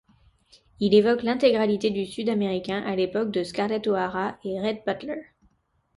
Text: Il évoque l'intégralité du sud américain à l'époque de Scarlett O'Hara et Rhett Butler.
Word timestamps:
Il 0.79 0.95
évoque 0.95 1.21
l'intégralité 1.21 1.91
du 1.91 2.07
sud 2.07 2.27
américain 2.27 2.81
à 2.83 2.95
l'époque 2.95 3.29
de 3.29 3.43
Scarlett 3.43 3.85
O'Hara 3.85 4.39
et 4.43 4.59
Rhett 4.59 4.81
Butler. 4.87 5.25